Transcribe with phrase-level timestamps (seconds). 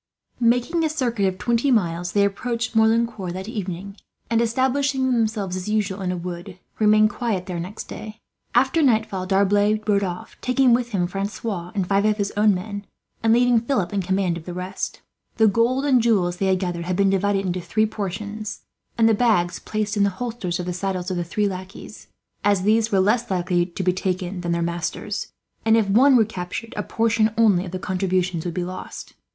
[0.39, 3.97] Making a circuit of twenty miles, they approached Merlincourt that evening
[4.31, 8.19] and, establishing themselves as usual in a wood, remained quiet there next day.
[8.55, 12.87] After nightfall D'Arblay rode off, taking with him Francois and five of his own men,
[13.21, 15.01] and leaving Philip in command of the rest.
[15.37, 18.61] The gold and jewels they had gathered had been divided into three portions,
[18.97, 22.07] and the bags placed in the holsters of the saddles of the three lackeys;
[22.43, 25.31] as these were less likely to be taken than their masters
[25.63, 29.13] and, if one were captured, a portion only of the contributions would be lost.